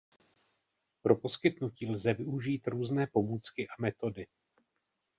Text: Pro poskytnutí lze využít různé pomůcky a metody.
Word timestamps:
Pro 1.01 1.15
poskytnutí 1.15 1.87
lze 1.91 2.13
využít 2.13 2.67
různé 2.67 3.07
pomůcky 3.07 3.67
a 3.67 3.71
metody. 3.81 4.27